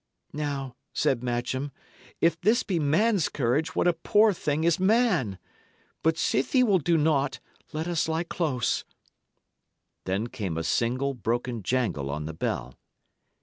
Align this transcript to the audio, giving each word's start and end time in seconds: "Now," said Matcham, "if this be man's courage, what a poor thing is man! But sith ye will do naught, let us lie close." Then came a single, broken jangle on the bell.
"Now," 0.33 0.73
said 0.93 1.21
Matcham, 1.23 1.71
"if 2.21 2.41
this 2.41 2.63
be 2.63 2.79
man's 2.79 3.29
courage, 3.29 3.75
what 3.75 3.87
a 3.87 3.93
poor 3.93 4.33
thing 4.33 4.63
is 4.63 4.79
man! 4.79 5.37
But 6.01 6.17
sith 6.17 6.55
ye 6.55 6.63
will 6.63 6.79
do 6.79 6.97
naught, 6.97 7.39
let 7.71 7.87
us 7.87 8.07
lie 8.07 8.23
close." 8.23 8.83
Then 10.05 10.25
came 10.25 10.57
a 10.57 10.63
single, 10.63 11.13
broken 11.13 11.61
jangle 11.61 12.09
on 12.09 12.25
the 12.25 12.33
bell. 12.33 12.79